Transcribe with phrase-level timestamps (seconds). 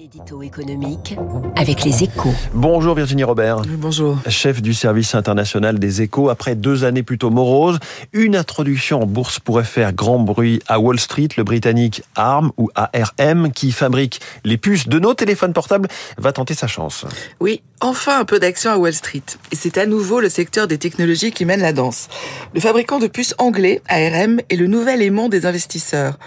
[0.00, 1.14] L'édito économique
[1.56, 2.32] avec les échos.
[2.54, 3.60] Bonjour Virginie Robert.
[3.68, 4.16] Bonjour.
[4.28, 7.78] Chef du service international des échos, après deux années plutôt moroses,
[8.14, 11.28] une introduction en bourse pourrait faire grand bruit à Wall Street.
[11.36, 16.54] Le britannique ARM ou ARM, qui fabrique les puces de nos téléphones portables, va tenter
[16.54, 17.04] sa chance.
[17.38, 19.22] Oui, enfin un peu d'action à Wall Street.
[19.52, 22.08] Et c'est à nouveau le secteur des technologies qui mène la danse.
[22.54, 26.18] Le fabricant de puces anglais, ARM, est le nouvel aimant des investisseurs.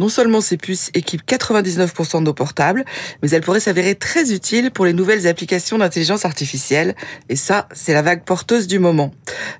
[0.00, 2.84] Non seulement ces puces équipent 99% de nos portables,
[3.22, 6.94] mais elle pourrait s'avérer très utile pour les nouvelles applications d'intelligence artificielle.
[7.28, 9.12] Et ça, c'est la vague porteuse du moment.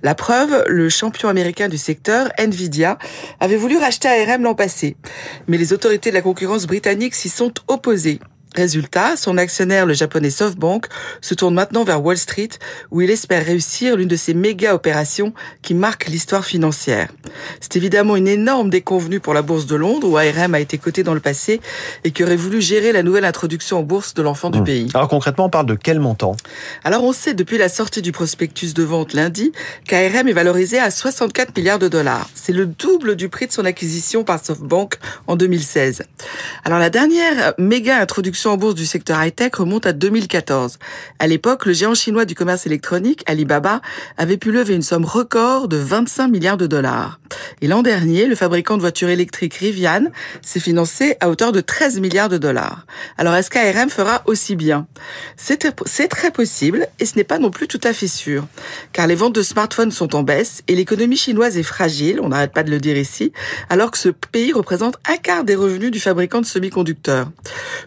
[0.02, 2.98] La preuve, le champion américain du secteur, Nvidia,
[3.40, 4.96] avait voulu racheter ARM l'an passé.
[5.48, 8.18] Mais les autorités de la concurrence britannique s'y sont opposées.
[8.56, 10.86] Résultat, son actionnaire, le japonais SoftBank,
[11.20, 12.50] se tourne maintenant vers Wall Street,
[12.90, 17.08] où il espère réussir l'une de ces méga opérations qui marquent l'histoire financière.
[17.60, 21.02] C'est évidemment une énorme déconvenue pour la bourse de Londres, où ARM a été coté
[21.02, 21.60] dans le passé
[22.04, 24.64] et qui aurait voulu gérer la nouvelle introduction en bourse de l'enfant du Mmh.
[24.64, 24.88] pays.
[24.94, 26.36] Alors concrètement, on parle de quel montant?
[26.84, 29.52] Alors on sait depuis la sortie du prospectus de vente lundi
[29.86, 32.28] qu'ARM est valorisé à 64 milliards de dollars.
[32.34, 36.02] C'est le double du prix de son acquisition par SoftBank en 2016.
[36.64, 40.78] Alors la dernière méga introduction en bourse du secteur high-tech remonte à 2014.
[41.18, 43.80] À l'époque, le géant chinois du commerce électronique, Alibaba,
[44.16, 47.21] avait pu lever une somme record de 25 milliards de dollars.
[47.60, 50.06] Et l'an dernier, le fabricant de voitures électriques Rivian
[50.40, 52.86] s'est financé à hauteur de 13 milliards de dollars.
[53.18, 54.86] Alors est-ce qu'ARM fera aussi bien?
[55.36, 58.46] C'est très possible et ce n'est pas non plus tout à fait sûr.
[58.92, 62.52] Car les ventes de smartphones sont en baisse et l'économie chinoise est fragile, on n'arrête
[62.52, 63.32] pas de le dire ici,
[63.68, 67.30] alors que ce pays représente un quart des revenus du fabricant de semi-conducteurs.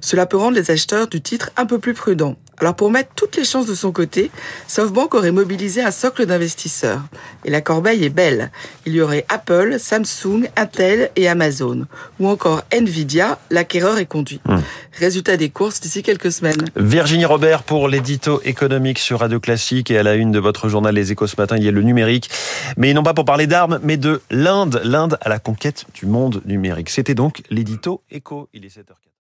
[0.02, 2.36] Cela peut rendre les acheteurs du titre un peu plus prudents.
[2.60, 4.32] Alors pour mettre toutes les chances de son côté,
[4.68, 7.02] SoftBank aurait mobilisé un socle d'investisseurs.
[7.44, 8.52] Et la corbeille est belle.
[8.86, 11.86] Il y aurait Apple, Samsung, Intel et Amazon.
[12.20, 14.40] Ou encore Nvidia, l'acquéreur est conduit.
[14.46, 14.58] Mmh.
[14.94, 16.66] Résultat des courses d'ici quelques semaines.
[16.76, 20.96] Virginie Robert pour l'édito économique sur Radio Classique et à la une de votre journal
[20.96, 22.30] Les Échos ce matin, il y a le numérique.
[22.78, 24.82] Mais non pas pour parler d'armes, mais de l'Inde.
[24.84, 26.90] L'Inde à la conquête du monde numérique.
[26.90, 28.50] C'était donc l'édito éco.
[28.54, 29.15] Il est 7h04.